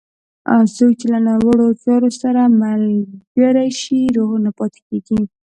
څوک 0.75 0.91
چې 0.99 1.07
له 1.13 1.19
ناوړه 1.27 1.67
چارو 1.83 2.09
سره 2.21 2.41
ملګری 2.61 3.69
شي، 3.81 3.99
روغ 4.15 4.31
نه 4.45 4.51
پاتېږي. 4.57 5.21